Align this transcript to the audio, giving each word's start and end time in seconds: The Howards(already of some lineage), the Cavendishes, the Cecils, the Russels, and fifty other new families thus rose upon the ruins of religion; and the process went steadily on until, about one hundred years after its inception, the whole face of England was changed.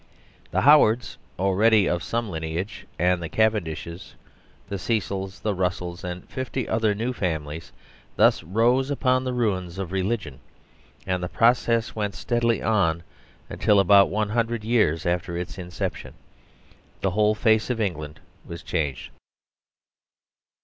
The 0.49 0.61
Howards(already 0.61 1.87
of 1.87 2.01
some 2.01 2.31
lineage), 2.31 2.87
the 2.97 3.29
Cavendishes, 3.31 4.15
the 4.67 4.79
Cecils, 4.79 5.41
the 5.41 5.53
Russels, 5.53 6.03
and 6.03 6.27
fifty 6.27 6.67
other 6.67 6.95
new 6.95 7.13
families 7.13 7.71
thus 8.15 8.41
rose 8.41 8.89
upon 8.89 9.23
the 9.25 9.31
ruins 9.31 9.77
of 9.77 9.91
religion; 9.91 10.39
and 11.05 11.21
the 11.21 11.29
process 11.29 11.95
went 11.95 12.15
steadily 12.15 12.63
on 12.63 13.03
until, 13.47 13.79
about 13.79 14.09
one 14.09 14.29
hundred 14.29 14.63
years 14.63 15.05
after 15.05 15.37
its 15.37 15.59
inception, 15.59 16.15
the 17.01 17.11
whole 17.11 17.35
face 17.35 17.69
of 17.69 17.79
England 17.79 18.19
was 18.43 18.63
changed. 18.63 19.11